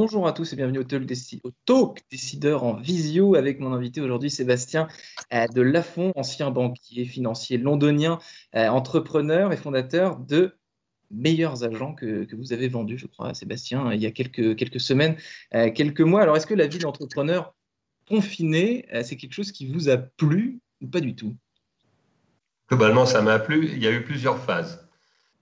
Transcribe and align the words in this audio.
Bonjour 0.00 0.28
à 0.28 0.32
tous 0.32 0.52
et 0.52 0.54
bienvenue 0.54 0.78
au 0.78 1.50
Talk, 1.64 2.04
Décideur 2.08 2.62
en 2.62 2.74
visio 2.74 3.34
avec 3.34 3.58
mon 3.58 3.72
invité 3.72 4.00
aujourd'hui 4.00 4.30
Sébastien 4.30 4.86
euh, 5.34 5.48
de 5.48 5.60
Lafont, 5.60 6.12
ancien 6.14 6.52
banquier 6.52 7.04
financier 7.04 7.58
londonien, 7.58 8.20
euh, 8.54 8.68
entrepreneur 8.68 9.52
et 9.52 9.56
fondateur 9.56 10.16
de 10.16 10.56
meilleurs 11.10 11.64
agents 11.64 11.96
que, 11.96 12.32
vous 12.32 12.52
avez 12.52 12.68
vendus, 12.68 12.96
je 12.96 13.08
crois, 13.08 13.34
Sébastien, 13.34 13.92
il 13.92 14.00
y 14.00 14.06
a 14.06 14.12
quelques, 14.12 14.80
semaines, 14.80 15.16
euh, 15.52 15.72
quelques 15.72 16.02
mois. 16.02 16.22
Alors, 16.22 16.36
est-ce 16.36 16.46
que 16.46 16.54
la 16.54 16.68
vie 16.68 16.78
d'entrepreneur 16.78 17.56
confiné, 18.06 18.86
c'est 19.02 19.16
quelque 19.16 19.34
chose 19.34 19.50
qui 19.50 19.66
vous 19.66 19.88
a 19.88 19.96
plu 19.96 20.60
ou 20.80 20.86
pas 20.86 21.00
du 21.00 21.16
tout? 21.16 21.34
Globalement, 22.68 23.04
ça 23.04 23.20
m'a 23.20 23.40
plu. 23.40 23.68
Il 23.72 23.82
y 23.82 23.88
a 23.88 23.90
eu 23.90 24.04
plusieurs 24.04 24.38
phases. 24.38 24.87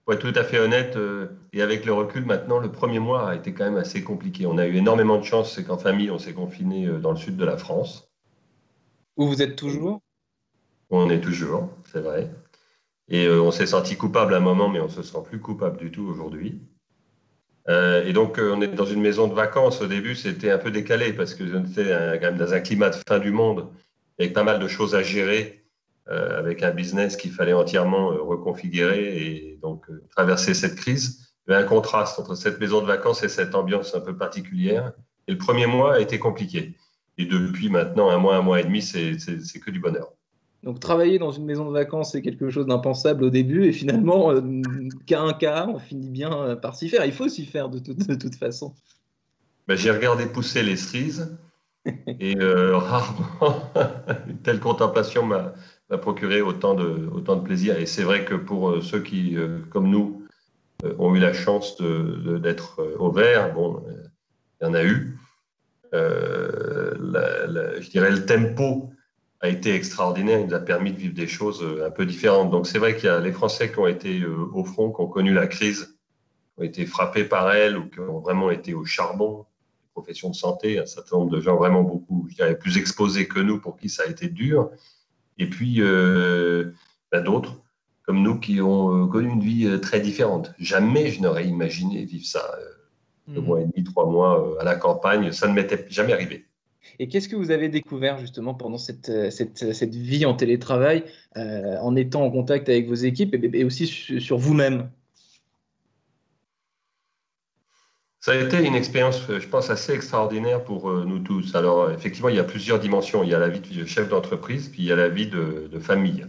Être 0.09 0.19
tout 0.19 0.39
à 0.39 0.43
fait 0.43 0.59
honnête, 0.59 0.95
euh, 0.95 1.27
et 1.51 1.61
avec 1.61 1.85
le 1.85 1.91
recul 1.91 2.25
maintenant, 2.25 2.59
le 2.59 2.71
premier 2.71 2.99
mois 2.99 3.29
a 3.29 3.35
été 3.35 3.53
quand 3.53 3.65
même 3.65 3.75
assez 3.75 4.03
compliqué. 4.03 4.45
On 4.45 4.57
a 4.57 4.65
eu 4.65 4.77
énormément 4.77 5.17
de 5.17 5.23
chance, 5.23 5.53
c'est 5.53 5.65
qu'en 5.65 5.77
famille, 5.77 6.09
on 6.09 6.17
s'est 6.17 6.33
confiné 6.33 6.85
euh, 6.85 6.99
dans 6.99 7.11
le 7.11 7.17
sud 7.17 7.35
de 7.35 7.43
la 7.43 7.57
France. 7.57 8.09
Où 9.17 9.27
vous 9.27 9.41
êtes 9.41 9.57
toujours? 9.57 10.01
On 10.89 11.09
est 11.09 11.19
toujours, 11.19 11.69
c'est 11.91 11.99
vrai. 11.99 12.31
Et 13.09 13.25
euh, 13.25 13.41
on 13.41 13.51
s'est 13.51 13.65
senti 13.65 13.97
coupable 13.97 14.33
à 14.33 14.37
un 14.37 14.41
moment, 14.41 14.69
mais 14.69 14.79
on 14.79 14.89
se 14.89 15.03
sent 15.03 15.17
plus 15.25 15.39
coupable 15.39 15.77
du 15.77 15.91
tout 15.91 16.07
aujourd'hui. 16.07 16.61
Euh, 17.67 18.05
et 18.05 18.13
donc, 18.13 18.39
euh, 18.39 18.53
on 18.55 18.61
est 18.61 18.67
dans 18.67 18.85
une 18.85 19.01
maison 19.01 19.27
de 19.27 19.33
vacances. 19.33 19.81
Au 19.81 19.87
début, 19.87 20.15
c'était 20.15 20.51
un 20.51 20.57
peu 20.57 20.71
décalé 20.71 21.11
parce 21.11 21.33
que 21.33 21.43
on 21.43 21.65
était 21.65 22.19
quand 22.19 22.27
même 22.27 22.37
dans 22.37 22.53
un 22.53 22.59
climat 22.61 22.89
de 22.89 22.97
fin 23.07 23.19
du 23.19 23.31
monde, 23.31 23.67
avec 24.19 24.33
pas 24.33 24.43
mal 24.43 24.59
de 24.59 24.67
choses 24.67 24.95
à 24.95 25.03
gérer, 25.03 25.66
avec 26.09 26.63
un 26.63 26.71
business 26.71 27.15
qu'il 27.17 27.31
fallait 27.31 27.53
entièrement 27.53 28.11
euh, 28.11 28.21
reconfigurer 28.21 29.17
et 29.17 29.59
donc 29.61 29.89
euh, 29.89 30.03
traverser 30.15 30.53
cette 30.53 30.75
crise. 30.75 31.27
Il 31.47 31.51
y 31.51 31.53
avait 31.53 31.63
un 31.63 31.67
contraste 31.67 32.19
entre 32.19 32.35
cette 32.35 32.59
maison 32.59 32.81
de 32.81 32.87
vacances 32.87 33.23
et 33.23 33.29
cette 33.29 33.55
ambiance 33.55 33.95
un 33.95 34.01
peu 34.01 34.15
particulière. 34.17 34.93
Et 35.27 35.33
le 35.33 35.37
premier 35.37 35.65
mois 35.65 35.95
a 35.95 35.99
été 35.99 36.19
compliqué. 36.19 36.75
Et 37.17 37.25
depuis 37.25 37.69
maintenant 37.69 38.09
un 38.09 38.17
mois, 38.17 38.35
un 38.35 38.41
mois 38.41 38.59
et 38.59 38.63
demi, 38.63 38.81
c'est 38.81 39.17
que 39.59 39.71
du 39.71 39.79
bonheur. 39.79 40.11
Donc, 40.63 40.79
travailler 40.79 41.19
dans 41.19 41.31
une 41.31 41.45
maison 41.45 41.65
de 41.67 41.71
vacances, 41.71 42.11
c'est 42.11 42.21
quelque 42.21 42.49
chose 42.49 42.65
d'impensable 42.65 43.23
au 43.23 43.29
début, 43.29 43.65
et 43.65 43.71
finalement, 43.71 44.31
euh, 44.31 44.41
qu'à 45.05 45.21
un 45.21 45.33
quart, 45.33 45.69
on 45.69 45.79
finit 45.79 46.09
bien 46.09 46.33
euh, 46.33 46.55
par 46.55 46.75
s'y 46.75 46.89
faire. 46.89 47.05
Il 47.05 47.13
faut 47.13 47.29
s'y 47.29 47.45
faire 47.45 47.69
de, 47.69 47.79
toute- 47.79 48.07
de 48.07 48.15
toute 48.15 48.35
façon. 48.35 48.73
Ben, 49.67 49.77
j'ai 49.77 49.91
regardé 49.91 50.25
pousser 50.25 50.63
les 50.63 50.75
cerises 50.75 51.37
et 52.19 52.37
euh, 52.37 52.75
rarement 52.77 53.71
une 54.27 54.39
telle 54.39 54.59
contemplation 54.59 55.25
m'a 55.25 55.53
m'a 55.89 55.97
procuré 55.97 56.41
autant 56.41 56.73
de, 56.73 57.09
autant 57.13 57.35
de 57.35 57.41
plaisir. 57.41 57.77
Et 57.77 57.85
c'est 57.85 58.03
vrai 58.03 58.25
que 58.25 58.35
pour 58.35 58.69
euh, 58.69 58.81
ceux 58.81 59.01
qui, 59.01 59.37
euh, 59.37 59.59
comme 59.69 59.89
nous, 59.89 60.23
euh, 60.83 60.93
ont 60.99 61.15
eu 61.15 61.19
la 61.19 61.33
chance 61.33 61.81
d'être 61.81 62.81
au 62.99 63.11
vert, 63.11 63.53
bon, 63.53 63.83
il 64.61 64.65
y 64.65 64.67
en 64.67 64.73
a 64.73 64.83
eu. 64.83 65.17
Je 65.93 67.89
dirais 67.89 68.11
le 68.11 68.25
tempo 68.25 68.91
a 69.39 69.49
été 69.49 69.73
extraordinaire. 69.73 70.39
Il 70.39 70.47
nous 70.47 70.53
a 70.53 70.59
permis 70.59 70.91
de 70.91 70.97
vivre 70.97 71.15
des 71.15 71.27
choses 71.27 71.65
un 71.83 71.89
peu 71.89 72.05
différentes. 72.05 72.51
Donc 72.51 72.67
c'est 72.67 72.79
vrai 72.79 72.95
qu'il 72.95 73.05
y 73.05 73.09
a 73.09 73.19
les 73.19 73.31
Français 73.31 73.71
qui 73.71 73.79
ont 73.79 73.87
été 73.87 74.25
au 74.25 74.63
front, 74.63 74.91
qui 74.91 75.01
ont 75.01 75.07
connu 75.07 75.33
la 75.33 75.47
crise, 75.47 75.97
qui 76.55 76.61
ont 76.61 76.63
été 76.63 76.85
frappés 76.85 77.23
par 77.23 77.51
elle 77.51 77.77
ou 77.77 77.89
qui 77.89 77.99
ont 77.99 78.19
vraiment 78.19 78.51
été 78.51 78.73
au 78.73 78.85
charbon 78.85 79.45
professions 79.97 80.29
de 80.29 80.35
santé, 80.35 80.77
un 80.77 80.85
certain 80.85 81.17
nombre 81.17 81.31
de 81.31 81.41
gens 81.41 81.55
vraiment 81.55 81.81
beaucoup, 81.81 82.27
je 82.29 82.35
dirais, 82.35 82.55
plus 82.55 82.77
exposés 82.77 83.27
que 83.27 83.39
nous, 83.39 83.59
pour 83.59 83.77
qui 83.77 83.89
ça 83.89 84.03
a 84.03 84.05
été 84.05 84.27
dur. 84.27 84.69
Et 85.39 85.47
puis, 85.49 85.75
euh, 85.79 86.71
ben, 87.11 87.23
d'autres, 87.23 87.61
comme 88.03 88.21
nous, 88.23 88.39
qui 88.39 88.61
ont 88.61 89.03
euh, 89.03 89.07
connu 89.07 89.29
une 89.29 89.41
vie 89.41 89.65
euh, 89.65 89.77
très 89.79 89.99
différente. 89.99 90.53
Jamais 90.59 91.09
je 91.09 91.21
n'aurais 91.21 91.45
imaginé 91.45 92.05
vivre 92.05 92.25
ça, 92.25 92.57
deux 93.27 93.41
mois 93.41 93.61
et 93.61 93.65
demi, 93.65 93.83
trois 93.83 94.05
mois 94.05 94.55
à 94.59 94.63
la 94.63 94.75
campagne. 94.75 95.31
Ça 95.31 95.47
ne 95.47 95.53
m'était 95.53 95.85
jamais 95.89 96.13
arrivé. 96.13 96.45
Et 96.99 97.07
qu'est-ce 97.09 97.27
que 97.27 97.35
vous 97.35 97.51
avez 97.51 97.69
découvert 97.69 98.17
justement 98.17 98.53
pendant 98.53 98.77
cette, 98.77 99.11
cette, 99.29 99.73
cette 99.73 99.95
vie 99.95 100.25
en 100.25 100.33
télétravail, 100.33 101.03
euh, 101.35 101.77
en 101.81 101.95
étant 101.95 102.23
en 102.23 102.31
contact 102.31 102.69
avec 102.69 102.87
vos 102.87 102.95
équipes 102.95 103.35
et, 103.35 103.59
et 103.59 103.63
aussi 103.65 103.87
sur, 103.87 104.21
sur 104.21 104.37
vous-même? 104.37 104.89
Ça 108.27 108.33
a 108.33 108.35
été 108.35 108.61
une 108.61 108.75
expérience, 108.75 109.21
euh, 109.29 109.39
je 109.39 109.47
pense, 109.47 109.69
assez 109.69 109.93
extraordinaire 109.93 110.61
pour 110.61 110.89
euh, 110.89 111.05
nous 111.07 111.19
tous. 111.19 111.55
Alors, 111.55 111.83
euh, 111.83 111.93
effectivement, 111.93 112.27
il 112.27 112.35
y 112.35 112.39
a 112.39 112.43
plusieurs 112.43 112.77
dimensions. 112.77 113.23
Il 113.23 113.29
y 113.29 113.33
a 113.33 113.39
la 113.39 113.47
vie 113.47 113.61
de 113.61 113.85
chef 113.85 114.09
d'entreprise, 114.09 114.67
puis 114.67 114.81
il 114.81 114.85
y 114.85 114.91
a 114.91 114.97
la 114.97 115.07
vie 115.07 115.27
de, 115.27 115.79
famille. 115.79 116.27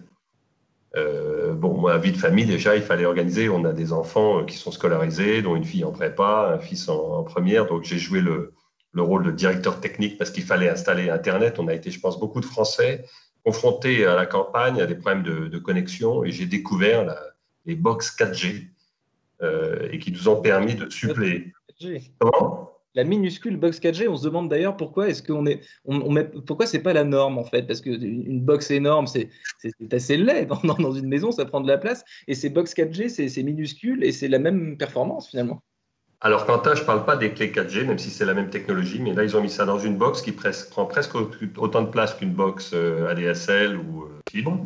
Bon, 0.94 1.74
moi, 1.76 1.94
la 1.94 1.98
vie 1.98 2.12
de 2.12 2.16
famille, 2.16 2.46
déjà, 2.46 2.76
il 2.76 2.82
fallait 2.82 3.04
organiser. 3.04 3.48
On 3.48 3.64
a 3.64 3.72
des 3.72 3.92
enfants 3.92 4.44
qui 4.44 4.56
sont 4.56 4.70
scolarisés, 4.70 5.42
dont 5.42 5.56
une 5.56 5.64
fille 5.64 5.82
en 5.82 5.90
prépa, 5.90 6.52
un 6.54 6.60
fils 6.60 6.88
en, 6.88 7.24
première. 7.24 7.66
Donc, 7.66 7.82
j'ai 7.82 7.98
joué 7.98 8.20
le, 8.20 8.54
le 8.92 9.02
rôle 9.02 9.24
de 9.24 9.32
directeur 9.32 9.80
technique 9.80 10.18
parce 10.18 10.30
qu'il 10.30 10.44
fallait 10.44 10.68
installer 10.68 11.10
Internet. 11.10 11.58
On 11.58 11.66
a 11.66 11.74
été, 11.74 11.90
je 11.90 11.98
pense, 11.98 12.20
beaucoup 12.20 12.40
de 12.40 12.46
Français 12.46 13.06
confrontés 13.44 14.06
à 14.06 14.14
la 14.14 14.26
campagne, 14.26 14.80
à 14.80 14.86
des 14.86 14.94
problèmes 14.94 15.24
de, 15.24 15.58
connexion, 15.58 16.22
et 16.22 16.30
j'ai 16.30 16.46
découvert 16.46 17.12
les 17.66 17.74
box 17.74 18.16
4G 18.16 18.68
euh, 19.42 19.88
et 19.90 19.98
qui 19.98 20.12
nous 20.12 20.28
ont 20.28 20.40
permis 20.40 20.76
de 20.76 20.88
suppléer. 20.90 21.54
Comment? 22.18 22.72
La 22.94 23.04
minuscule 23.04 23.56
box 23.58 23.78
4G, 23.78 24.08
on 24.08 24.16
se 24.16 24.24
demande 24.24 24.48
d'ailleurs 24.48 24.76
pourquoi 24.76 25.08
est-ce 25.08 25.22
qu'on 25.22 25.46
est, 25.46 25.60
on, 25.84 26.00
on 26.00 26.10
met, 26.10 26.24
pourquoi 26.24 26.66
c'est 26.66 26.80
pas 26.80 26.92
la 26.92 27.04
norme 27.04 27.38
en 27.38 27.44
fait, 27.44 27.62
parce 27.62 27.80
que 27.80 27.90
une 27.90 28.40
box 28.40 28.70
énorme, 28.70 29.06
c'est 29.06 29.28
assez 29.92 30.16
laid. 30.16 30.48
Dans, 30.64 30.92
une 30.92 31.06
maison, 31.06 31.30
ça 31.30 31.44
prend 31.44 31.60
de 31.60 31.68
la 31.68 31.78
place, 31.78 32.02
et 32.26 32.34
ces 32.34 32.50
box 32.50 32.74
4G, 32.74 33.28
c'est 33.28 33.42
minuscule 33.42 34.02
et 34.02 34.10
c'est 34.10 34.28
la 34.28 34.38
même 34.38 34.76
performance 34.78 35.28
finalement. 35.28 35.62
Alors, 36.20 36.46
Quentin, 36.46 36.74
je 36.74 36.80
ne 36.80 36.86
parle 36.86 37.04
pas 37.04 37.16
des 37.16 37.32
clés 37.32 37.52
4G, 37.52 37.84
même 37.86 37.98
si 37.98 38.10
c'est 38.10 38.24
la 38.24 38.34
même 38.34 38.50
technologie, 38.50 39.00
mais 39.00 39.14
là, 39.14 39.22
ils 39.22 39.36
ont 39.36 39.40
mis 39.40 39.50
ça 39.50 39.64
dans 39.64 39.78
une 39.78 39.96
box 39.96 40.20
qui 40.20 40.32
prend 40.32 40.86
presque 40.86 41.14
au- 41.14 41.30
autant 41.58 41.82
de 41.82 41.90
place 41.90 42.14
qu'une 42.14 42.32
box 42.32 42.72
euh, 42.74 43.06
ADSL 43.08 43.76
ou 43.76 44.02
euh, 44.02 44.18
fibre. 44.28 44.58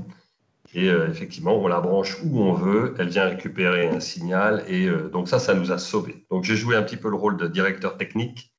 Et 0.75 0.88
euh, 0.88 1.09
effectivement, 1.09 1.55
on 1.55 1.66
la 1.66 1.81
branche 1.81 2.16
où 2.25 2.41
on 2.41 2.55
veut, 2.55 2.94
elle 2.99 3.09
vient 3.09 3.27
récupérer 3.27 3.88
un 3.88 4.00
signal, 4.00 4.65
et 4.66 4.87
euh, 4.87 5.09
donc 5.10 5.28
ça, 5.28 5.38
ça 5.38 5.55
nous 5.55 5.71
a 5.71 5.78
sauvés. 5.78 6.25
Donc, 6.31 6.44
j'ai 6.44 6.56
joué 6.56 6.77
un 6.77 6.83
petit 6.83 6.97
peu 6.97 7.10
le 7.10 7.16
rôle 7.16 7.37
de 7.37 7.47
directeur 7.47 7.99
technique, 7.99 8.55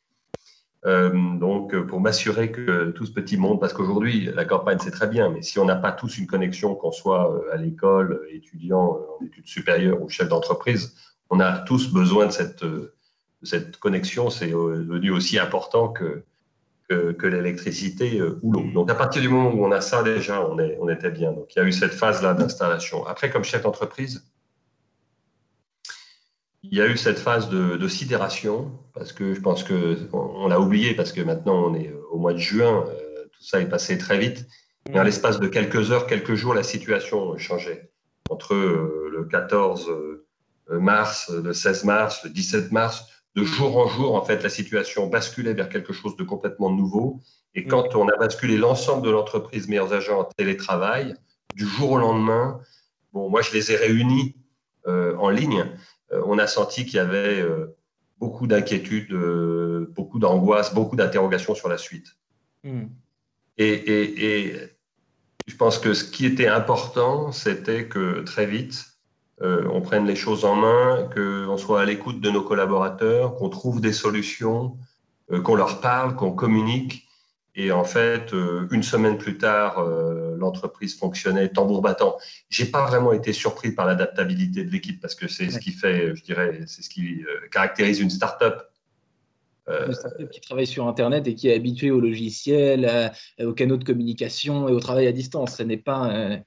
euh, 0.86 1.10
donc 1.38 1.76
pour 1.88 2.02
m'assurer 2.02 2.52
que 2.52 2.92
tout 2.92 3.06
ce 3.06 3.12
petit 3.12 3.38
monde, 3.38 3.60
parce 3.60 3.74
qu'aujourd'hui, 3.74 4.30
la 4.36 4.46
campagne, 4.46 4.78
c'est 4.80 4.92
très 4.92 5.08
bien, 5.08 5.30
mais 5.30 5.42
si 5.42 5.58
on 5.58 5.66
n'a 5.66 5.76
pas 5.76 5.92
tous 5.92 6.20
une 6.20 6.28
connexion, 6.28 6.76
qu'on 6.76 6.92
soit 6.92 7.42
à 7.52 7.58
l'école, 7.58 8.28
étudiant 8.30 9.00
en 9.20 9.26
études 9.26 9.48
supérieures 9.48 10.02
ou 10.02 10.08
chef 10.08 10.30
d'entreprise, 10.30 10.96
on 11.32 11.40
a 11.40 11.60
tous 11.60 11.92
besoin 11.92 12.28
de 12.28 12.32
cette, 13.42 13.78
connexion. 13.80 14.30
C'est 14.30 14.52
devenu 14.52 15.10
aussi 15.10 15.40
important 15.40 15.88
que, 15.88 16.24
que, 16.90 17.12
que 17.12 17.28
l'électricité 17.28 18.20
euh, 18.20 18.40
ou 18.42 18.52
l'eau. 18.52 18.64
Donc, 18.74 18.90
à 18.90 18.96
partir 18.96 19.22
du 19.22 19.30
moment 19.30 19.52
où 19.54 19.66
on 19.66 19.72
a 19.72 19.82
ça, 19.82 20.04
déjà, 20.04 20.46
on, 20.48 20.60
est, 20.60 20.78
on 20.80 20.90
était 20.90 21.12
bien. 21.12 21.32
Donc, 21.32 21.56
il 21.56 21.60
y 21.60 21.62
a 21.62 21.66
eu 21.66 21.72
cette 21.72 21.94
phase-là 21.94 22.34
d'installation. 22.34 23.06
Après, 23.06 23.30
comme 23.30 23.44
chef 23.44 23.64
d'entreprise, 23.64 24.26
il 26.64 26.78
y 26.78 26.82
a 26.82 26.88
eu 26.88 26.98
cette 26.98 27.20
phase 27.20 27.50
de, 27.50 27.76
de 27.78 27.88
sidération, 27.88 28.72
parce 28.94 29.12
que 29.12 29.34
je 29.34 29.42
pense 29.42 29.64
qu'on 29.64 30.08
on, 30.14 30.48
l'a 30.48 30.60
oublié, 30.60 30.96
parce 30.96 31.12
que 31.12 31.22
maintenant, 31.22 31.70
on 31.70 31.76
est 31.76 31.94
au 32.12 32.18
mois 32.18 32.34
de 32.34 32.40
juin, 32.40 32.86
euh, 32.88 33.26
tout 33.32 33.44
ça 33.44 33.60
est 33.60 33.70
passé 33.70 33.98
très 33.98 34.18
vite. 34.18 34.48
Mais 34.90 35.00
en 35.00 35.04
l'espace 35.04 35.40
de 35.40 35.48
quelques 35.48 35.92
heures, 35.92 36.08
quelques 36.08 36.36
jours, 36.36 36.54
la 36.54 36.64
situation 36.64 37.38
changeait. 37.38 37.92
Entre 38.30 38.54
euh, 38.54 39.10
le 39.12 39.26
14 39.26 39.90
euh, 39.90 40.80
mars, 40.80 41.30
le 41.32 41.54
16 41.54 41.84
mars, 41.86 42.22
le 42.24 42.30
17 42.30 42.72
mars, 42.72 43.06
de 43.36 43.44
jour 43.44 43.78
en 43.78 43.88
jour, 43.88 44.16
en 44.16 44.24
fait, 44.24 44.44
la 44.44 44.50
situation 44.50 45.08
basculait 45.08 45.54
vers 45.54 45.70
quelque 45.70 45.94
chose 45.94 46.16
de 46.16 46.24
complètement 46.24 46.70
nouveau. 46.70 47.20
Et 47.56 47.66
quand 47.66 47.96
on 47.96 48.08
a 48.08 48.18
basculé 48.18 48.58
l'ensemble 48.58 49.06
de 49.06 49.12
l'entreprise 49.12 49.68
Meilleurs 49.68 49.94
Agents 49.94 50.20
en 50.20 50.24
télétravail, 50.24 51.16
du 51.56 51.66
jour 51.66 51.92
au 51.92 51.98
lendemain, 51.98 52.60
bon, 53.12 53.30
moi, 53.30 53.42
je 53.42 53.54
les 53.54 53.72
ai 53.72 53.76
réunis 53.76 54.36
euh, 54.88 55.16
en 55.18 55.30
ligne. 55.30 55.66
Euh, 56.12 56.22
on 56.26 56.38
a 56.38 56.48
senti 56.48 56.86
qu'il 56.86 56.96
y 56.96 57.00
avait 57.00 57.42
euh, 57.42 57.76
beaucoup 58.20 58.48
d'inquiétudes, 58.48 59.14
beaucoup 59.96 60.20
d'angoisse, 60.20 60.74
beaucoup 60.74 60.96
d'interrogations 60.96 61.56
sur 61.56 61.70
la 61.70 61.78
suite. 61.78 62.08
Mm. 62.64 62.86
Et, 63.58 63.74
et, 63.74 64.48
et, 64.50 64.60
je 65.48 65.56
pense 65.56 65.78
que 65.78 65.94
ce 65.94 66.04
qui 66.04 66.26
était 66.26 66.48
important, 66.48 67.32
c'était 67.32 67.88
que 67.88 68.22
très 68.22 68.46
vite, 68.46 68.93
on 69.44 69.82
prenne 69.82 70.06
les 70.06 70.16
choses 70.16 70.46
en 70.46 70.56
main, 70.56 71.10
qu'on 71.14 71.58
soit 71.58 71.82
à 71.82 71.86
l'écoute 71.86 72.22
de 72.22 72.30
nos 72.30 72.44
collaborateurs, 72.44 73.36
qu'on 73.36 73.50
trouve 73.50 73.82
des 73.82 73.94
solutions, 73.94 74.78
qu'on 75.44 75.56
leur 75.56 75.82
parle, 75.82 76.16
qu'on 76.16 76.32
communique. 76.32 77.08
Et 77.56 77.72
en 77.72 77.84
fait, 77.84 78.34
une 78.72 78.84
semaine 78.84 79.18
plus 79.18 79.38
tard, 79.38 79.84
l'entreprise 80.38 80.98
fonctionnait 80.98 81.50
tambour 81.50 81.82
battant. 81.82 82.18
J'ai 82.50 82.66
pas 82.66 82.86
vraiment 82.86 83.12
été 83.12 83.34
surpris 83.34 83.72
par 83.74 83.86
l'adaptabilité 83.86 84.64
de 84.64 84.72
l'équipe 84.72 85.02
parce 85.02 85.14
que 85.14 85.28
c'est 85.28 85.50
ce 85.50 85.60
qui 85.60 85.72
fait, 85.72 86.16
je 86.16 86.24
dirais, 86.24 86.62
c'est 86.66 86.82
ce 86.82 86.90
qui 86.90 87.24
caractérise 87.52 88.00
une 88.00 88.10
start-up 88.10 88.64
euh, 89.70 89.88
une 89.88 89.94
startup 89.94 90.30
qui 90.30 90.42
travaille 90.42 90.68
sur 90.68 90.88
Internet 90.88 91.28
et 91.28 91.36
qui 91.36 91.48
est 91.48 91.56
habituée 91.56 91.92
aux 91.92 92.02
logiciels, 92.02 93.12
aux 93.40 93.54
canaux 93.54 93.78
de 93.78 93.84
communication 93.84 94.68
et 94.68 94.74
au 94.74 94.80
travail 94.80 95.08
à 95.08 95.12
distance. 95.12 95.58
Ce 95.58 95.64
n'est 95.64 95.78
pas. 95.78 96.40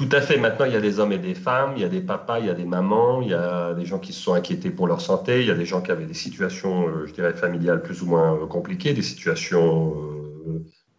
Euh, 0.00 0.04
Tout 0.04 0.08
à 0.12 0.20
fait. 0.20 0.38
Maintenant, 0.38 0.64
il 0.66 0.72
y 0.72 0.76
a 0.76 0.80
des 0.80 0.98
hommes 0.98 1.12
et 1.12 1.18
des 1.18 1.34
femmes, 1.34 1.74
il 1.76 1.82
y 1.82 1.84
a 1.84 1.88
des 1.88 2.00
papas, 2.00 2.40
il 2.40 2.46
y 2.46 2.50
a 2.50 2.54
des 2.54 2.64
mamans, 2.64 3.22
il 3.22 3.28
y 3.28 3.34
a 3.34 3.74
des 3.74 3.84
gens 3.84 3.98
qui 3.98 4.12
se 4.12 4.20
sont 4.20 4.34
inquiétés 4.34 4.70
pour 4.70 4.86
leur 4.86 5.00
santé, 5.00 5.40
il 5.40 5.48
y 5.48 5.50
a 5.50 5.54
des 5.54 5.66
gens 5.66 5.82
qui 5.82 5.90
avaient 5.90 6.06
des 6.06 6.14
situations, 6.14 6.88
euh, 6.88 7.06
je 7.06 7.12
dirais, 7.12 7.34
familiales 7.34 7.82
plus 7.82 8.02
ou 8.02 8.06
moins 8.06 8.46
compliquées, 8.46 8.94
des 8.94 9.02
situations 9.02 9.94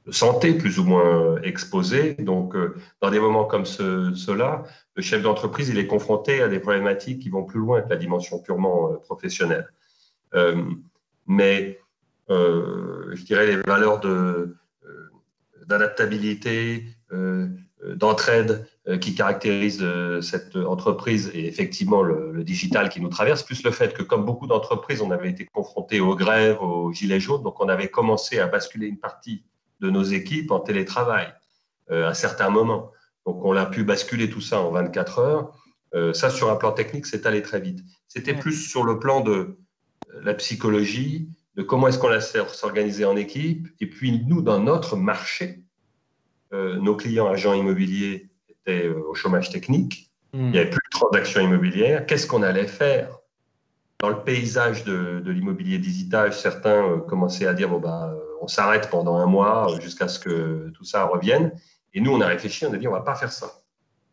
de 0.06 0.12
santé 0.12 0.54
plus 0.54 0.80
ou 0.80 0.84
moins 0.84 1.42
exposées. 1.44 2.16
Donc, 2.16 2.56
dans 3.02 3.10
des 3.10 3.20
moments 3.20 3.46
comme 3.46 3.66
ceux-là, 3.66 4.64
le 4.96 5.02
chef 5.02 5.22
d'entreprise, 5.22 5.70
il 5.70 5.78
est 5.78 5.88
confronté 5.88 6.42
à 6.42 6.48
des 6.50 6.60
problématiques 6.60 7.20
qui 7.22 7.30
vont 7.30 7.44
plus 7.46 7.60
loin 7.60 7.82
que 7.82 7.90
la 7.90 7.96
dimension 7.96 8.40
purement 8.40 8.94
professionnelle. 9.06 9.70
Euh, 10.36 10.64
mais 11.28 11.80
euh, 12.30 13.16
je 13.16 13.24
dirais 13.24 13.48
les 13.48 13.58
valeurs 13.58 14.06
euh, 14.06 14.58
d'adaptabilité, 15.68 16.86
d'entraide 17.96 18.68
qui 19.00 19.16
caractérisent 19.16 19.86
cette 20.22 20.58
entreprise 20.58 21.32
et 21.34 21.48
effectivement 21.48 22.02
le, 22.02 22.44
digital 22.44 22.90
qui 22.90 23.00
nous 23.00 23.08
traverse, 23.08 23.44
plus 23.44 23.64
le 23.64 23.72
fait 23.72 23.94
que 23.94 24.04
comme 24.04 24.26
beaucoup 24.26 24.46
d'entreprises, 24.46 25.02
on 25.02 25.12
avait 25.12 25.30
été 25.30 25.46
confronté 25.46 26.02
aux 26.02 26.16
grèves, 26.18 26.62
aux 26.62 26.92
gilets 26.92 27.22
jaunes, 27.22 27.44
donc 27.44 27.62
on 27.62 27.70
avait 27.70 27.88
commencé 27.88 28.40
à 28.40 28.48
basculer 28.48 28.88
une 28.88 29.00
partie 29.00 29.44
de 29.80 29.90
nos 29.90 30.04
équipes 30.04 30.52
en 30.52 30.60
télétravail 30.60 31.34
à 31.90 32.14
certains 32.14 32.50
moments. 32.50 32.92
Donc 33.26 33.46
on 33.46 33.56
a 33.56 33.66
pu 33.66 33.86
basculer 33.86 34.30
tout 34.30 34.42
ça 34.42 34.60
en 34.60 34.72
24 34.72 35.20
heures. 35.20 36.14
ça, 36.14 36.30
sur 36.30 36.52
un 36.52 36.58
plan 36.58 36.74
technique, 36.74 37.06
c'est 37.06 37.26
allé 37.26 37.42
très 37.42 37.62
vite. 37.62 37.80
C'était 38.10 38.34
plus 38.34 38.68
sur 38.68 38.84
le 38.84 39.00
plan 39.00 39.22
de, 39.22 39.58
la 40.22 40.34
psychologie, 40.34 41.30
de 41.56 41.64
comment 41.64 41.88
est-ce 41.88 42.00
qu'on 42.00 42.10
la 42.10 42.22
s'organiser 42.22 43.06
en 43.06 43.16
équipe. 43.16 43.68
Et 43.80 43.88
puis, 43.88 44.24
nous, 44.26 44.42
dans 44.42 44.60
notre 44.60 44.96
marché, 44.96 45.64
euh, 46.54 46.78
nos 46.78 46.96
clients 46.96 47.28
agents 47.28 47.54
immobiliers 47.54 48.30
euh, 48.68 49.02
au 49.10 49.14
chômage 49.14 49.50
technique. 49.50 50.12
Hmm. 50.34 50.48
Il 50.48 50.52
n'y 50.52 50.58
avait 50.60 50.70
plus 50.70 50.82
de 50.92 50.98
transactions 50.98 51.42
immobilières. 51.42 52.06
Qu'est-ce 52.06 52.28
qu'on 52.28 52.44
allait 52.44 52.68
faire? 52.68 53.20
Dans 54.00 54.10
le 54.10 54.24
paysage 54.24 54.84
de, 54.84 55.24
l'immobilier 55.26 55.78
digital, 55.78 56.34
certains 56.34 56.84
euh, 56.84 56.98
commençaient 56.98 57.48
à 57.48 57.54
dire 57.54 57.70
bon, 57.70 57.80
bah, 57.80 58.14
on 58.42 58.48
s'arrête 58.48 58.90
pendant 58.90 59.18
un 59.18 59.26
mois 59.26 59.68
jusqu'à 59.80 60.08
ce 60.08 60.20
que 60.20 60.72
tout 60.76 60.84
ça 60.84 61.06
revienne. 61.06 61.52
Et 61.94 62.02
nous, 62.02 62.12
on 62.12 62.22
a 62.22 62.28
réfléchi, 62.28 62.66
on 62.66 62.74
a 62.74 62.78
dit 62.78 62.88
on 62.88 62.92
ne 62.92 62.98
va 62.98 63.04
pas 63.04 63.16
faire 63.16 63.32
ça. 63.32 63.62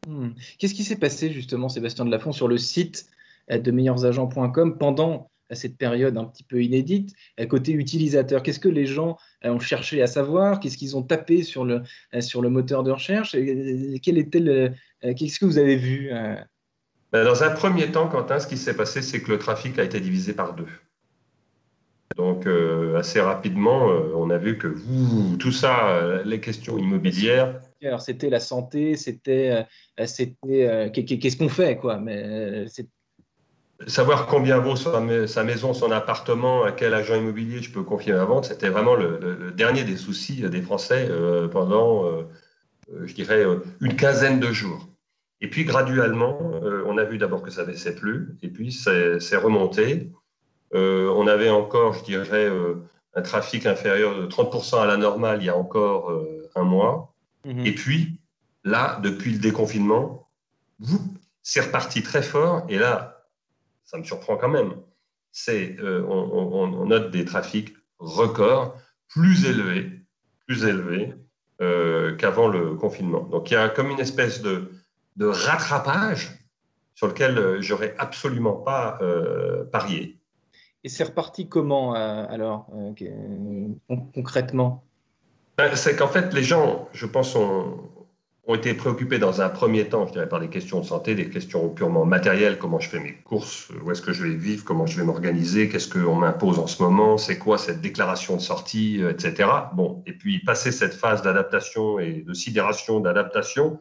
Hmm. 0.07 0.31
Qu'est-ce 0.59 0.75
qui 0.75 0.85
s'est 0.85 0.99
passé 0.99 1.31
justement, 1.31 1.69
Sébastien 1.69 2.05
Delafont, 2.05 2.33
sur 2.33 2.49
le 2.49 2.59
site 2.59 3.07
de 3.49 3.71
meilleursagents.com 3.71 4.79
pendant 4.79 5.30
à 5.51 5.55
cette 5.55 5.77
période 5.77 6.17
un 6.17 6.25
petit 6.25 6.45
peu 6.45 6.63
inédite, 6.63 7.15
côté 7.49 7.73
utilisateur 7.73 8.43
Qu'est-ce 8.43 8.61
que 8.61 8.69
les 8.69 8.87
gens 8.87 9.19
euh, 9.45 9.51
ont 9.51 9.59
cherché 9.59 10.01
à 10.03 10.07
savoir? 10.07 10.61
Qu'est-ce 10.61 10.79
qu'ils 10.79 10.97
ont 10.97 11.03
tapé 11.03 11.43
sur 11.43 11.65
le, 11.65 11.83
euh, 12.15 12.21
sur 12.21 12.41
le 12.41 12.49
moteur 12.49 12.83
de 12.83 12.91
recherche? 12.91 13.33
Quel 13.33 14.19
était 14.19 14.41
le, 14.41 14.71
euh, 15.05 15.15
Qu'est-ce 15.15 15.39
que 15.39 15.45
vous 15.45 15.59
avez 15.59 15.77
vu 15.77 16.11
ben, 17.13 17.25
Dans 17.25 17.43
un 17.43 17.51
premier 17.51 17.91
temps, 17.91 18.09
Quentin, 18.09 18.39
ce 18.39 18.47
qui 18.47 18.57
s'est 18.57 18.77
passé, 18.77 19.03
c'est 19.03 19.21
que 19.21 19.31
le 19.31 19.39
trafic 19.39 19.79
a 19.79 19.85
été 19.85 20.01
divisé 20.01 20.33
par 20.33 20.55
deux. 20.55 20.69
Donc, 22.17 22.47
assez 22.97 23.21
rapidement, 23.21 23.87
on 24.15 24.31
a 24.31 24.37
vu 24.37 24.59
que 24.59 24.75
tout 25.37 25.53
ça, 25.53 26.23
les 26.25 26.41
questions 26.41 26.77
immobilières. 26.77 27.61
Alors, 27.83 28.01
c'était 28.01 28.29
la 28.29 28.41
santé, 28.41 28.97
c'était, 28.97 29.65
c'était 30.07 30.91
qu'est-ce 30.93 31.37
qu'on 31.37 31.49
fait, 31.49 31.77
quoi? 31.77 31.99
Mais 31.99 32.67
savoir 33.87 34.27
combien 34.27 34.59
vaut 34.59 34.77
sa, 34.77 35.01
maison, 35.01 35.75
son 35.75 35.91
appartement, 35.91 36.65
à 36.65 36.73
quel 36.73 36.95
agent 36.95 37.15
immobilier 37.15 37.63
je 37.63 37.71
peux 37.71 37.83
confier 37.83 38.13
la 38.13 38.25
vente, 38.25 38.47
c'était 38.47 38.69
vraiment 38.69 38.95
le, 38.95 39.53
dernier 39.57 39.85
des 39.85 39.97
soucis 39.97 40.43
des 40.43 40.63
Français 40.63 41.09
euh, 41.11 41.49
pendant, 41.49 42.05
euh, 42.05 42.23
euh, 42.93 43.07
je 43.07 43.15
dirais, 43.15 43.45
une 43.81 43.97
quinzaine 43.97 44.41
de 44.41 44.53
jours. 44.53 44.89
Et 45.41 45.49
puis 45.49 45.65
graduellement, 45.65 46.39
on 46.85 46.99
a 46.99 47.05
vu 47.05 47.17
d'abord 47.17 47.41
que 47.41 47.51
ça 47.51 47.65
baissait 47.65 47.95
plus, 47.95 48.37
et 48.43 48.49
puis 48.49 48.73
c'est 48.73 49.37
remonté. 49.37 50.11
on 50.75 51.27
avait 51.27 51.49
encore, 51.49 51.95
je 51.95 52.05
dirais, 52.05 52.51
un 53.15 53.23
trafic 53.23 53.65
inférieur 53.65 54.21
de 54.21 54.27
30% 54.27 54.83
à 54.83 54.87
la 54.87 54.99
normale 54.99 55.39
il 55.41 55.47
y 55.47 55.49
a 55.49 55.57
encore 55.57 56.13
un 56.55 56.65
mois. 56.65 57.15
Mhm. 57.47 57.65
Et 57.65 57.75
puis, 57.75 58.19
là, 58.65 59.01
depuis 59.03 59.33
le 59.33 59.39
déconfinement, 59.39 60.29
c'est 61.43 61.63
reparti 61.63 62.03
très 62.03 62.23
fort. 62.23 62.67
Et 62.69 62.77
là, 62.77 63.10
ça 63.91 63.99
me 63.99 64.05
surprend 64.05 64.37
quand 64.37 64.49
même. 64.49 64.75
C'est, 65.33 65.77
euh, 65.81 66.05
on, 66.07 66.87
note 66.87 67.11
des 67.11 67.25
trafics 67.25 67.75
records 67.99 68.77
plus 69.09 69.47
élevés, 69.47 69.91
plus 70.47 70.65
élevés 70.65 71.15
euh, 71.61 72.15
qu'avant 72.17 72.49
le 72.49 72.77
confinement. 72.77 73.23
Donc 73.23 73.51
il 73.51 73.55
y 73.55 73.57
a 73.57 73.69
comme 73.69 73.91
une 73.91 73.99
espèce 73.99 74.43
de, 74.43 74.71
de 75.17 75.27
rattrapage 75.27 76.31
sur 76.95 77.09
lequel 77.09 77.37
euh, 77.39 77.61
j'aurais 77.61 77.95
absolument 77.99 78.55
pas 78.55 78.99
parié. 79.73 80.19
Et 80.85 80.89
c'est 80.89 81.05
reparti 81.05 81.49
comment 81.49 81.95
alors 81.95 82.71
concrètement? 84.15 84.85
Ben, 85.59 85.75
C'est 85.75 85.97
qu'en 85.97 86.09
fait 86.09 86.33
les 86.33 86.45
gens, 86.45 86.89
je 86.93 87.07
pense, 87.07 87.35
ont, 87.35 87.91
ont 88.51 88.55
été 88.57 88.75
préoccupés 88.75 89.21
dans 89.21 89.43
un 89.43 89.49
premier 89.49 89.89
temps, 89.89 90.09
je 90.09 90.13
dirais, 90.13 90.29
par 90.29 90.41
des 90.41 90.49
questions 90.49 90.81
de 90.81 90.85
santé, 90.85 91.15
des 91.15 91.31
questions 91.31 91.69
purement 91.69 92.05
matérielles, 92.05 92.59
comment 92.59 92.81
je 92.81 92.89
fais 92.89 92.99
mes 92.99 93.15
courses, 93.15 93.69
où 93.85 93.93
est-ce 93.93 94.03
que 94.03 94.13
je 94.13 94.25
vais 94.25 94.35
vivre, 94.35 94.65
comment 94.65 94.87
je 94.87 94.99
vais 94.99 95.05
m'organiser, 95.05 95.69
qu'est-ce 95.69 95.89
qu'on 95.89 96.17
m'impose 96.17 96.59
en 96.59 96.67
ce 96.67 96.83
moment, 96.83 97.17
c'est 97.17 97.39
quoi 97.39 97.59
cette 97.59 97.81
déclaration 97.81 98.35
de 98.35 98.41
sortie, 98.41 99.01
euh, 99.03 99.13
etc. 99.13 99.49
Bon, 99.75 100.03
et 100.05 100.13
puis 100.13 100.41
passer 100.41 100.73
cette 100.73 100.95
phase 100.95 101.23
d'adaptation 101.23 102.01
et 102.01 102.25
de 102.27 102.35
sidération 102.35 102.99
d'adaptation, 102.99 103.79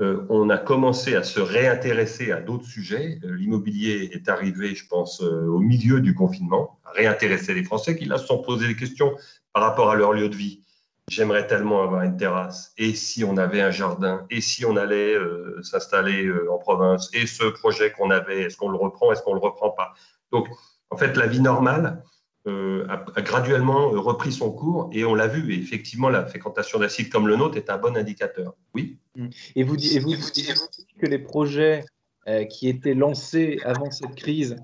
euh, 0.00 0.24
on 0.30 0.48
a 0.48 0.56
commencé 0.56 1.14
à 1.14 1.22
se 1.22 1.40
réintéresser 1.40 2.32
à 2.32 2.40
d'autres 2.40 2.64
sujets. 2.64 3.18
Euh, 3.24 3.36
l'immobilier 3.36 4.08
est 4.14 4.30
arrivé, 4.30 4.74
je 4.74 4.86
pense, 4.86 5.20
au 5.20 5.58
milieu 5.58 6.00
du 6.00 6.14
confinement, 6.14 6.78
à 6.86 6.92
réintéresser 6.92 7.52
les 7.52 7.64
Français 7.64 7.94
qui 7.94 8.06
là 8.06 8.16
se 8.16 8.24
sont 8.24 8.38
posé 8.38 8.68
des 8.68 8.76
questions 8.76 9.12
par 9.52 9.64
rapport 9.64 9.90
à 9.90 9.96
leur 9.96 10.14
lieu 10.14 10.30
de 10.30 10.36
vie 10.36 10.62
j'aimerais 11.12 11.46
tellement 11.46 11.82
avoir 11.82 12.02
une 12.02 12.16
terrasse. 12.16 12.72
Et 12.78 12.94
si 12.94 13.22
on 13.22 13.36
avait 13.36 13.60
un 13.60 13.70
jardin? 13.70 14.26
Et 14.30 14.40
si 14.40 14.64
on 14.64 14.76
allait 14.76 15.14
euh, 15.14 15.62
s'installer 15.62 16.24
euh, 16.24 16.50
en 16.50 16.58
province? 16.58 17.10
Et 17.12 17.26
ce 17.26 17.44
projet 17.44 17.92
qu'on 17.92 18.10
avait, 18.10 18.42
est-ce 18.42 18.56
qu'on 18.56 18.70
le 18.70 18.78
reprend? 18.78 19.12
Est-ce 19.12 19.22
qu'on 19.22 19.34
ne 19.34 19.40
le 19.40 19.44
reprend 19.44 19.70
pas? 19.70 19.92
Donc, 20.30 20.48
en 20.90 20.96
fait, 20.96 21.16
la 21.16 21.26
vie 21.26 21.40
normale 21.40 22.02
euh, 22.46 22.86
a, 22.88 23.20
graduellement 23.20 23.90
repris 23.90 24.32
son 24.32 24.50
cours 24.50 24.88
et 24.92 25.04
on 25.04 25.14
l'a 25.14 25.28
vu. 25.28 25.52
Et 25.52 25.58
effectivement, 25.58 26.08
la 26.08 26.24
fréquentation 26.24 26.80
site 26.88 27.12
comme 27.12 27.28
le 27.28 27.36
nôtre 27.36 27.58
est 27.58 27.68
un 27.68 27.76
bon 27.76 27.96
indicateur. 27.96 28.54
Oui. 28.74 28.98
Mmh. 29.14 29.28
Et 29.56 29.64
vous, 29.64 29.76
et 29.76 29.98
vous, 29.98 30.14
dites 30.14 30.86
que 30.98 31.06
les 31.06 31.18
projets 31.18 31.84
qui 32.48 32.68
étaient 32.68 32.94
lancés 32.94 33.58
avant 33.64 33.90
cette 33.90 34.14
crise 34.14 34.56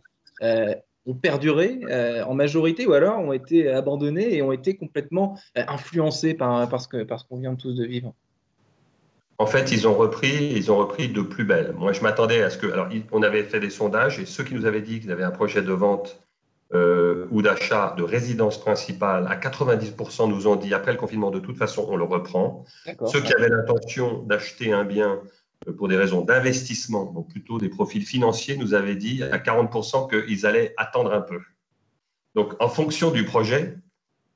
ont 1.08 1.14
perduré 1.14 1.80
euh, 1.90 2.22
en 2.24 2.34
majorité 2.34 2.86
ou 2.86 2.92
alors 2.92 3.18
ont 3.18 3.32
été 3.32 3.68
abandonnés 3.70 4.34
et 4.34 4.42
ont 4.42 4.52
été 4.52 4.76
complètement 4.76 5.38
euh, 5.56 5.62
influencés 5.66 6.34
par, 6.34 6.68
parce 6.68 6.86
que, 6.86 7.02
parce 7.02 7.24
qu'on 7.24 7.38
vient 7.38 7.54
tous 7.54 7.74
de 7.74 7.84
vivre 7.84 8.14
En 9.38 9.46
fait, 9.46 9.72
ils 9.72 9.88
ont 9.88 9.94
repris, 9.94 10.52
ils 10.54 10.70
ont 10.70 10.76
repris 10.76 11.08
de 11.08 11.22
plus 11.22 11.44
belle. 11.44 11.74
Moi, 11.76 11.92
je 11.92 12.02
m'attendais 12.02 12.42
à 12.42 12.50
ce 12.50 12.58
que. 12.58 12.70
Alors, 12.70 12.88
on 13.12 13.22
avait 13.22 13.42
fait 13.42 13.60
des 13.60 13.70
sondages 13.70 14.20
et 14.20 14.26
ceux 14.26 14.44
qui 14.44 14.54
nous 14.54 14.66
avaient 14.66 14.82
dit 14.82 15.00
qu'ils 15.00 15.10
avaient 15.10 15.24
un 15.24 15.30
projet 15.30 15.62
de 15.62 15.72
vente 15.72 16.20
euh, 16.74 17.26
ou 17.30 17.40
d'achat 17.40 17.94
de 17.96 18.02
résidence 18.02 18.60
principale, 18.60 19.26
à 19.30 19.36
90% 19.36 20.28
nous 20.28 20.46
ont 20.48 20.56
dit 20.56 20.74
après 20.74 20.92
le 20.92 20.98
confinement, 20.98 21.30
de 21.30 21.40
toute 21.40 21.56
façon, 21.56 21.86
on 21.88 21.96
le 21.96 22.04
reprend. 22.04 22.66
Ceux 23.06 23.22
qui 23.22 23.32
avaient 23.32 23.48
l'intention 23.48 24.22
d'acheter 24.24 24.70
un 24.70 24.84
bien 24.84 25.18
pour 25.76 25.88
des 25.88 25.96
raisons 25.96 26.22
d'investissement, 26.22 27.12
donc 27.12 27.28
plutôt 27.28 27.58
des 27.58 27.68
profils 27.68 28.04
financiers, 28.04 28.56
nous 28.56 28.74
avaient 28.74 28.96
dit 28.96 29.22
à 29.22 29.38
40% 29.38 30.08
qu'ils 30.08 30.46
allaient 30.46 30.74
attendre 30.76 31.12
un 31.12 31.20
peu. 31.20 31.40
Donc, 32.34 32.54
en 32.60 32.68
fonction 32.68 33.10
du 33.10 33.24
projet, 33.24 33.76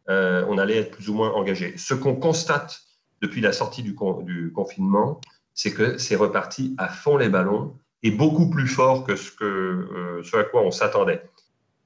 euh, 0.08 0.44
on 0.48 0.58
allait 0.58 0.78
être 0.78 0.90
plus 0.90 1.08
ou 1.08 1.14
moins 1.14 1.30
engagé. 1.32 1.76
Ce 1.76 1.94
qu'on 1.94 2.16
constate 2.16 2.80
depuis 3.20 3.40
la 3.40 3.52
sortie 3.52 3.82
du, 3.82 3.94
confinement, 3.94 5.20
c'est 5.54 5.72
que 5.72 5.98
c'est 5.98 6.16
reparti 6.16 6.74
à 6.78 6.88
fond 6.88 7.16
les 7.16 7.28
ballons 7.28 7.76
et 8.02 8.10
beaucoup 8.10 8.50
plus 8.50 8.66
fort 8.66 9.04
que 9.04 9.14
ce, 9.14 9.30
que, 9.30 9.44
euh, 9.44 10.22
ce 10.24 10.36
à 10.36 10.44
quoi 10.44 10.62
on 10.62 10.72
s'attendait. 10.72 11.22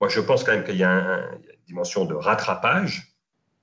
Moi, 0.00 0.08
je 0.08 0.20
pense 0.20 0.44
quand 0.44 0.52
même 0.52 0.64
qu'il 0.64 0.76
y, 0.76 0.84
a 0.84 0.90
une 0.92 1.38
dimension 1.66 2.06
de 2.06 2.14
rattrapage. 2.14 3.14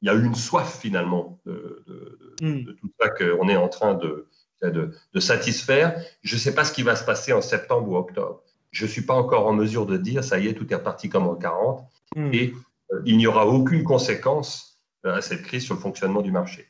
Il 0.02 0.08
y 0.08 0.10
a 0.10 0.14
eu 0.14 0.24
une 0.24 0.36
soif 0.36 0.80
finalement 0.80 1.40
de, 1.46 1.84
de, 1.88 2.36
de, 2.40 2.48
mm. 2.48 2.64
de 2.66 2.72
tout 2.74 2.92
ça 3.00 3.10
qu'on 3.10 3.50
est 3.50 3.58
en 3.58 3.70
train 3.70 3.96
de, 3.96 4.28
de, 4.72 4.92
de 5.14 5.20
satisfaire. 5.20 6.02
Je 6.24 6.36
ne 6.36 6.40
sais 6.40 6.56
pas 6.56 6.64
ce 6.64 6.74
qui 6.74 6.84
va 6.84 6.96
se 6.96 7.04
passer 7.04 7.34
en 7.34 7.42
septembre 7.42 7.90
ou 7.90 7.96
octobre. 7.98 8.42
Je 8.72 8.86
ne 8.86 8.90
suis 8.90 9.04
pas 9.04 9.14
encore 9.14 9.46
en 9.46 9.54
mesure 9.54 9.86
de 9.86 9.98
dire, 9.98 10.24
ça 10.24 10.40
y 10.40 10.48
est, 10.48 10.54
tout 10.54 10.72
est 10.72 10.76
reparti 10.76 11.08
comme 11.08 11.28
en 11.28 11.36
40. 11.36 11.86
Hmm. 12.16 12.34
Et 12.34 12.54
euh, 12.92 13.02
il 13.06 13.18
n'y 13.18 13.28
aura 13.28 13.48
aucune 13.48 13.84
conséquence 13.84 14.80
euh, 15.06 15.16
à 15.16 15.22
cette 15.22 15.44
crise 15.44 15.64
sur 15.64 15.76
le 15.76 15.80
fonctionnement 15.80 16.22
du 16.22 16.32
marché. 16.32 16.68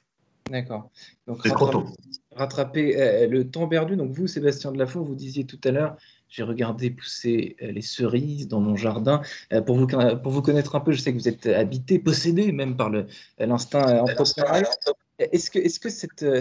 D'accord. 0.51 0.89
C'est 1.41 1.51
trop 1.51 1.69
tôt. 1.69 1.85
Rattraper 2.35 3.01
euh, 3.01 3.27
le 3.27 3.49
temps 3.49 3.67
perdu. 3.69 3.95
Donc 3.95 4.11
vous, 4.11 4.27
Sébastien 4.27 4.73
Delafont, 4.73 5.01
vous 5.01 5.15
disiez 5.15 5.45
tout 5.45 5.59
à 5.63 5.71
l'heure, 5.71 5.95
j'ai 6.27 6.43
regardé 6.43 6.89
pousser 6.89 7.55
les 7.61 7.81
cerises 7.81 8.47
dans 8.47 8.59
mon 8.59 8.75
jardin. 8.75 9.21
pour, 9.65 9.77
vous, 9.77 9.87
pour 9.87 10.31
vous 10.31 10.41
connaître 10.41 10.75
un 10.75 10.79
peu, 10.79 10.91
je 10.91 10.99
sais 10.99 11.13
que 11.13 11.17
vous 11.17 11.27
êtes 11.27 11.45
habité, 11.45 11.99
possédé 11.99 12.51
même 12.51 12.75
par 12.75 12.91
l'instinct 13.37 14.01
entrepreneurial. 14.01 14.65
Est-ce 15.19 15.51
que, 15.51 15.59
que 15.59 15.89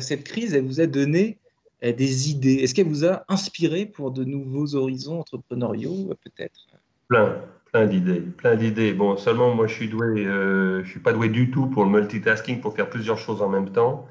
cette, 0.01 0.25
crise, 0.25 0.55
elle 0.55 0.65
vous 0.65 0.81
a 0.81 0.87
donné 0.87 1.39
des 1.83 2.31
idées? 2.31 2.55
Est-ce 2.57 2.75
qu'elle 2.75 2.89
vous 2.89 3.05
a 3.05 3.25
inspiré 3.29 3.87
pour 3.87 4.11
de 4.11 4.25
nouveaux 4.25 4.75
horizons 4.75 5.21
entrepreneuriaux, 5.21 6.15
peut-être? 6.25 6.69
Plein, 7.09 7.37
plein 7.73 7.87
d'idées, 7.87 8.21
plein 8.21 8.55
d'idées. 8.55 8.93
Bon, 8.93 9.17
seulement 9.17 9.55
moi, 9.55 9.67
je 9.67 9.75
suis 9.75 9.89
doué, 9.89 10.27
euh, 10.27 10.85
je 10.85 10.91
suis 10.91 11.01
pas 11.01 11.13
doué 11.13 11.29
du 11.29 11.51
tout 11.51 11.67
pour 11.67 11.85
le 11.85 11.91
multitasking, 11.91 12.61
pour 12.61 12.75
faire 12.75 12.89
plusieurs 12.89 13.19
choses 13.19 13.43
en 13.43 13.49
même 13.49 13.71
temps. 13.71 14.07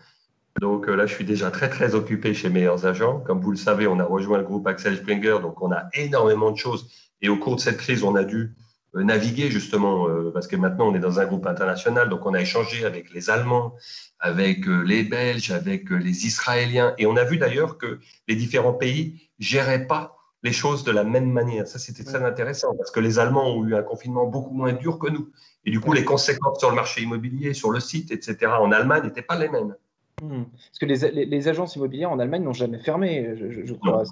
Donc 0.59 0.89
euh, 0.89 0.95
là, 0.95 1.05
je 1.05 1.13
suis 1.13 1.23
déjà 1.23 1.49
très 1.49 1.69
très 1.69 1.95
occupé 1.95 2.33
chez 2.33 2.49
Meilleurs 2.49 2.85
Agents. 2.85 3.19
Comme 3.19 3.39
vous 3.39 3.51
le 3.51 3.57
savez, 3.57 3.87
on 3.87 3.99
a 3.99 4.03
rejoint 4.03 4.39
le 4.39 4.43
groupe 4.43 4.67
Axel 4.67 4.97
Springer, 4.97 5.37
donc 5.41 5.61
on 5.61 5.71
a 5.71 5.85
énormément 5.93 6.51
de 6.51 6.57
choses. 6.57 6.91
Et 7.21 7.29
au 7.29 7.37
cours 7.37 7.55
de 7.55 7.61
cette 7.61 7.77
crise, 7.77 8.03
on 8.03 8.15
a 8.15 8.23
dû 8.23 8.37
euh, 8.37 8.60
naviguer 8.93 9.49
justement, 9.49 10.07
parce 10.33 10.47
que 10.47 10.55
maintenant 10.55 10.89
on 10.89 10.95
est 10.95 10.99
dans 10.99 11.19
un 11.19 11.25
groupe 11.25 11.47
international, 11.47 12.09
donc 12.09 12.25
on 12.25 12.33
a 12.33 12.41
échangé 12.41 12.85
avec 12.85 13.13
les 13.13 13.29
Allemands, 13.29 13.75
avec 14.21 14.67
euh, 14.67 14.83
les 14.83 15.03
Belges, 15.03 15.51
avec 15.51 15.91
euh, 15.91 15.95
les 15.95 16.25
Israéliens. 16.25 16.93
Et 16.97 17.05
on 17.05 17.17
a 17.17 17.23
vu 17.23 17.37
d'ailleurs 17.37 17.77
que 17.77 17.99
les 18.27 18.35
différents 18.35 18.73
pays 18.73 19.29
géraient 19.39 19.87
pas 19.87 20.15
les 20.43 20.53
choses 20.53 20.83
de 20.83 20.91
la 20.91 21.03
même 21.03 21.31
manière. 21.31 21.67
Ça, 21.67 21.79
c'était 21.79 22.03
très 22.03 22.23
intéressant 22.23 22.75
parce 22.75 22.91
que 22.91 22.99
les 22.99 23.19
Allemands 23.19 23.47
ont 23.47 23.65
eu 23.65 23.75
un 23.75 23.83
confinement 23.83 24.25
beaucoup 24.27 24.53
moins 24.53 24.73
dur 24.73 24.97
que 24.99 25.09
nous. 25.09 25.29
Et 25.65 25.71
du 25.71 25.79
coup, 25.79 25.93
les 25.93 26.05
conséquences 26.05 26.59
sur 26.59 26.69
le 26.69 26.75
marché 26.75 27.01
immobilier, 27.01 27.53
sur 27.53 27.71
le 27.71 27.79
site, 27.79 28.11
etc., 28.11 28.51
en 28.59 28.71
Allemagne 28.71 29.03
n'étaient 29.03 29.21
pas 29.21 29.37
les 29.37 29.49
mêmes. 29.49 29.75
Hmm. 30.21 30.43
Parce 30.43 30.79
que 30.79 30.85
les, 30.85 31.25
les, 31.25 31.47
agences 31.47 31.75
immobilières 31.75 32.11
en 32.11 32.19
Allemagne 32.19 32.43
n'ont 32.43 32.53
jamais 32.53 32.79
fermé, 32.79 33.35
je, 33.35 33.73
crois. 33.73 34.03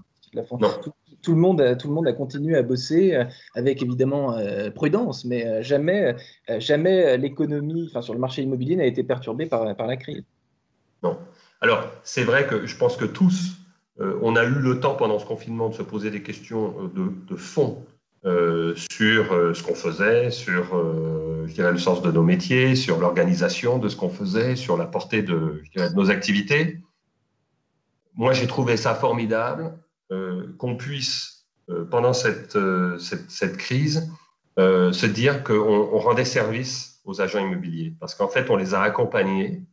Tout, 0.82 0.94
le 1.28 1.38
monde, 1.38 1.78
tout 1.78 1.88
le 1.88 1.94
monde 1.94 2.08
a 2.08 2.14
continué 2.14 2.56
à 2.56 2.64
bosser 2.64 3.16
euh, 3.16 3.26
avec 3.56 3.82
évidemment 3.82 4.38
euh, 4.38 4.70
prudence, 4.72 5.26
mais 5.26 5.46
euh, 5.46 5.64
jamais, 5.64 6.16
jamais 6.60 7.18
l'économie 7.18 7.88
enfin, 7.90 8.02
sur 8.02 8.14
le 8.14 8.20
marché 8.20 8.42
immobilier 8.42 8.76
n'a 8.76 8.86
été 8.86 9.04
perturbée 9.04 9.46
par, 9.46 9.66
la 9.66 9.98
crise. 9.98 10.24
Non. 11.04 11.18
Alors, 11.62 11.84
c'est 12.04 12.24
vrai 12.24 12.48
que 12.48 12.66
je 12.66 12.76
pense 12.78 12.96
que 12.98 13.06
tous, 13.06 13.58
on 14.00 14.38
a 14.38 14.46
eu 14.46 14.54
le 14.54 14.80
temps 14.80 14.96
pendant 14.96 15.20
ce 15.20 15.26
confinement 15.26 15.68
de 15.68 15.74
se 15.74 15.82
poser 15.82 16.10
des 16.10 16.24
questions 16.24 16.90
de, 16.96 17.36
fond 17.36 17.86
sur 18.24 18.76
ce 18.76 19.64
qu'on 19.64 19.76
faisait, 19.76 20.32
sur 20.32 20.64
je 21.46 21.54
dirais, 21.54 21.74
le 21.74 21.78
sens 21.78 22.02
de 22.02 22.12
nos 22.12 22.24
métiers, 22.24 22.76
sur 22.76 23.00
l'organisation 23.00 23.78
de 23.78 23.90
ce 23.90 23.98
qu'on 23.98 24.10
faisait, 24.10 24.56
sur 24.56 24.78
la 24.78 24.86
portée 24.86 25.26
je 25.26 25.34
de 25.34 25.96
nos 25.96 26.10
activités. 26.10 26.80
Moi, 28.16 28.32
j'ai 28.34 28.48
trouvé 28.48 28.78
ça 28.78 28.96
formidable. 28.96 29.74
Euh, 30.12 30.56
qu'on 30.58 30.76
puisse, 30.76 31.46
euh, 31.70 31.86
pendant 31.86 32.14
cette, 32.14 32.56
euh, 32.56 32.98
cette, 32.98 33.30
cette 33.30 33.58
crise, 33.58 34.12
se 34.58 35.06
dire 35.06 35.46
qu'on 35.46 35.54
on 35.94 36.00
rendait 36.00 36.26
service 36.26 37.00
aux 37.06 37.22
agents 37.22 37.40
immobiliers. 37.40 37.96
Parce 37.98 38.14
qu'en 38.14 38.28
fait, 38.28 38.50
on 38.50 38.58
les 38.58 38.74
a 38.74 38.82
accompagnés 38.82 39.64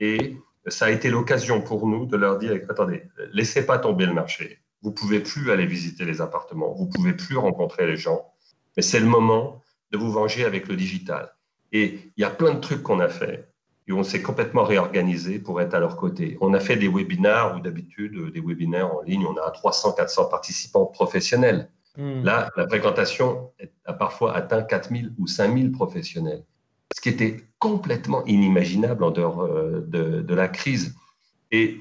et 0.00 0.38
ça 0.68 0.86
a 0.86 0.90
été 0.90 1.10
l'occasion 1.10 1.60
pour 1.60 1.86
nous 1.86 2.06
de 2.06 2.16
leur 2.16 2.38
dire, 2.38 2.58
attendez, 2.70 3.02
laissez 3.34 3.66
pas 3.66 3.78
tomber 3.78 4.06
le 4.06 4.14
marché. 4.14 4.60
Vous 4.80 4.90
pouvez 4.90 5.20
plus 5.20 5.50
aller 5.50 5.66
visiter 5.66 6.06
les 6.06 6.22
appartements, 6.22 6.72
vous 6.72 6.86
pouvez 6.86 7.12
plus 7.12 7.36
rencontrer 7.36 7.86
les 7.86 7.98
gens, 7.98 8.32
mais 8.74 8.82
c'est 8.82 9.00
le 9.00 9.06
moment 9.06 9.62
de 9.90 9.98
vous 9.98 10.10
venger 10.10 10.46
avec 10.46 10.66
le 10.66 10.76
digital. 10.76 11.34
Et 11.72 12.12
il 12.16 12.22
y 12.22 12.24
a 12.24 12.30
plein 12.30 12.54
de 12.54 12.60
trucs 12.60 12.82
qu'on 12.82 13.00
a 13.00 13.10
fait 13.10 13.51
et 13.92 13.94
on 13.94 14.02
s'est 14.02 14.22
complètement 14.22 14.64
réorganisé 14.64 15.38
pour 15.38 15.60
être 15.60 15.74
à 15.74 15.80
leur 15.80 15.96
côté. 15.96 16.38
On 16.40 16.54
a 16.54 16.60
fait 16.60 16.76
des 16.76 16.88
webinaires, 16.88 17.54
ou 17.54 17.60
d'habitude, 17.60 18.16
euh, 18.16 18.30
des 18.30 18.40
webinaires 18.40 18.94
en 18.94 19.02
ligne, 19.02 19.26
on 19.26 19.36
a 19.36 19.50
300, 19.50 19.92
400 19.92 20.24
participants 20.26 20.86
professionnels. 20.86 21.70
Hmm. 21.98 22.24
Là, 22.24 22.48
la 22.56 22.66
fréquentation 22.66 23.50
a 23.84 23.92
parfois 23.92 24.34
atteint 24.34 24.62
4000 24.62 25.12
ou 25.18 25.26
5000 25.26 25.72
professionnels, 25.72 26.42
ce 26.94 27.02
qui 27.02 27.10
était 27.10 27.36
complètement 27.58 28.24
inimaginable 28.24 29.04
en 29.04 29.10
dehors 29.10 29.42
euh, 29.42 29.84
de, 29.86 30.22
de, 30.22 30.34
la 30.34 30.48
crise. 30.48 30.94
Et 31.50 31.78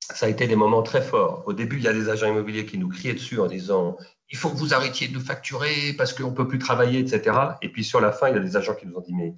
ça 0.00 0.26
a 0.26 0.28
été 0.28 0.48
des 0.48 0.56
moments 0.56 0.82
très 0.82 1.02
forts. 1.02 1.44
Au 1.46 1.52
début, 1.52 1.76
il 1.76 1.84
y 1.84 1.88
a 1.88 1.92
des 1.92 2.08
agents 2.08 2.26
immobiliers 2.26 2.66
qui 2.66 2.78
nous 2.78 2.88
criaient 2.88 3.14
dessus 3.14 3.38
en 3.38 3.46
disant 3.46 3.96
il 4.30 4.36
faut 4.36 4.50
que 4.50 4.56
vous 4.56 4.74
arrêtiez 4.74 5.06
de 5.06 5.14
nous 5.14 5.20
facturer 5.20 5.94
parce 5.96 6.12
qu'on 6.12 6.30
ne 6.30 6.34
peut 6.34 6.48
plus 6.48 6.58
travailler, 6.58 6.98
etc. 6.98 7.38
Et 7.62 7.68
puis 7.68 7.84
sur 7.84 8.00
la 8.00 8.10
fin, 8.10 8.28
il 8.28 8.34
y 8.34 8.38
a 8.38 8.40
des 8.40 8.56
agents 8.56 8.74
qui 8.74 8.86
nous 8.86 8.96
ont 8.96 9.00
dit 9.00 9.14
mais 9.14 9.34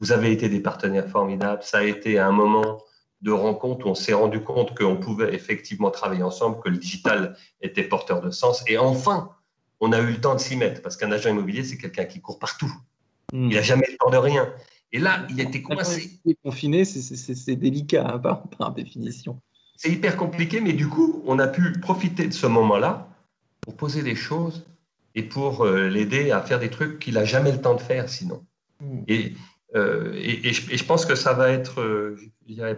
vous 0.00 0.12
avez 0.12 0.32
été 0.32 0.48
des 0.48 0.60
partenaires 0.60 1.08
formidables. 1.08 1.62
Ça 1.62 1.78
a 1.78 1.82
été 1.82 2.18
un 2.18 2.32
moment 2.32 2.82
de 3.20 3.32
rencontre 3.32 3.86
où 3.86 3.90
on 3.90 3.94
s'est 3.94 4.12
rendu 4.12 4.42
compte 4.42 4.76
qu'on 4.76 4.96
pouvait 4.96 5.34
effectivement 5.34 5.90
travailler 5.90 6.22
ensemble, 6.22 6.60
que 6.60 6.68
le 6.68 6.78
digital 6.78 7.36
était 7.60 7.82
porteur 7.82 8.20
de 8.20 8.30
sens. 8.30 8.62
Et 8.68 8.78
enfin, 8.78 9.30
on 9.80 9.92
a 9.92 10.00
eu 10.00 10.12
le 10.12 10.20
temps 10.20 10.34
de 10.34 10.40
s'y 10.40 10.56
mettre 10.56 10.82
parce 10.82 10.96
qu'un 10.96 11.10
agent 11.10 11.30
immobilier, 11.30 11.64
c'est 11.64 11.78
quelqu'un 11.78 12.04
qui 12.04 12.20
court 12.20 12.38
partout. 12.38 12.72
Hmm. 13.32 13.50
Il 13.50 13.56
n'a 13.56 13.62
jamais 13.62 13.86
le 13.90 13.96
temps 13.96 14.10
de 14.10 14.16
rien. 14.16 14.52
Et 14.92 14.98
là, 14.98 15.26
il 15.30 15.40
était 15.40 15.62
coincé. 15.62 16.20
Confiné, 16.42 16.84
c'est 16.84 17.56
délicat 17.56 18.20
hein, 18.24 18.40
par, 18.56 18.72
définition. 18.72 19.40
C'est 19.76 19.90
hyper 19.90 20.16
compliqué, 20.16 20.60
mais 20.60 20.72
du 20.72 20.88
coup, 20.88 21.22
on 21.26 21.38
a 21.38 21.46
pu 21.46 21.72
profiter 21.72 22.26
de 22.26 22.32
ce 22.32 22.46
moment-là 22.46 23.08
pour 23.60 23.76
poser 23.76 24.02
des 24.02 24.14
choses 24.14 24.66
et 25.14 25.22
pour 25.22 25.64
euh, 25.64 25.88
l'aider 25.88 26.30
à 26.30 26.40
faire 26.40 26.58
des 26.58 26.70
trucs 26.70 26.98
qu'il 26.98 27.14
n'a 27.14 27.24
jamais 27.24 27.52
le 27.52 27.60
temps 27.60 27.74
de 27.74 27.80
faire 27.80 28.08
sinon. 28.08 28.44
Hmm. 28.80 29.02
Et 29.08 29.34
euh, 29.74 30.12
et, 30.14 30.52
je, 30.52 30.84
pense 30.84 31.04
que 31.04 31.14
ça 31.14 31.32
va 31.34 31.50
être 31.50 31.80
euh, 31.80 32.16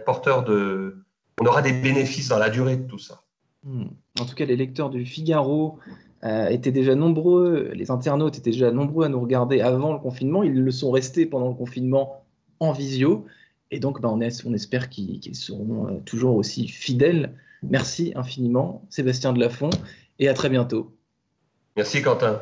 porteur 0.05 0.43
de. 0.43 1.03
On 1.39 1.45
aura 1.45 1.61
des 1.61 1.71
bénéfices 1.71 2.27
dans 2.27 2.37
la 2.37 2.49
durée 2.49 2.77
de 2.77 2.87
tout 2.87 2.99
ça. 2.99 3.21
Hmm. 3.63 3.85
En 4.19 4.25
tout 4.25 4.35
cas, 4.35 4.45
les 4.45 4.55
lecteurs 4.55 4.89
du 4.89 5.05
Figaro 5.05 5.79
euh, 6.23 6.47
étaient 6.47 6.71
déjà 6.71 6.95
nombreux, 6.95 7.71
les 7.73 7.89
internautes 7.91 8.37
étaient 8.37 8.51
déjà 8.51 8.71
nombreux 8.71 9.05
à 9.05 9.09
nous 9.09 9.21
regarder 9.21 9.61
avant 9.61 9.93
le 9.93 9.99
confinement. 9.99 10.43
Ils 10.43 10.61
le 10.61 10.71
sont 10.71 10.91
restés 10.91 11.25
pendant 11.25 11.47
le 11.47 11.55
confinement 11.55 12.25
en 12.59 12.73
visio. 12.73 13.25
Et 13.71 13.79
donc, 13.79 14.01
bah, 14.01 14.09
on, 14.11 14.19
on, 14.19 14.53
espère 14.53 14.89
qu'ils 14.89 15.35
seront 15.35 16.01
toujours 16.05 16.35
aussi 16.35 16.67
fidèles. 16.67 17.33
Merci 17.63 18.11
infiniment, 18.15 18.85
Sébastien 18.89 19.33
Delafont, 19.33 19.69
et 20.19 20.27
à 20.27 20.33
très 20.33 20.49
bientôt. 20.49 20.93
Merci, 21.77 22.01
Quentin. 22.01 22.41